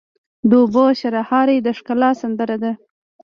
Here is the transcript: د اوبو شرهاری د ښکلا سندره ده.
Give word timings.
د 0.49 0.51
اوبو 0.61 0.85
شرهاری 0.99 1.57
د 1.61 1.67
ښکلا 1.77 2.11
سندره 2.21 2.57
ده. 2.63 2.71